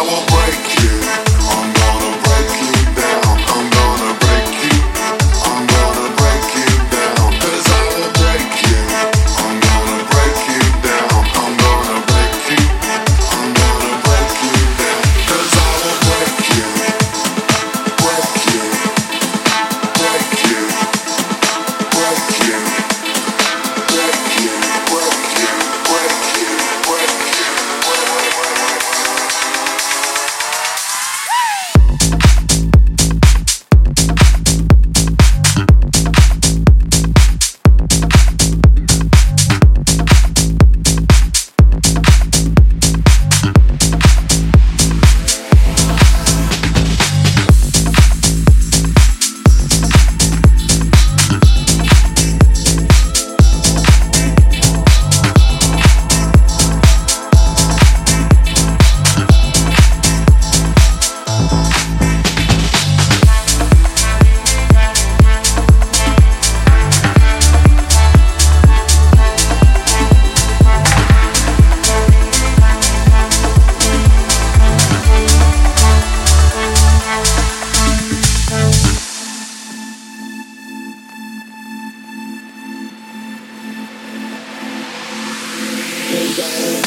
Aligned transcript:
I 0.00 0.02
won't. 0.04 0.29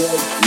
Good. 0.00 0.39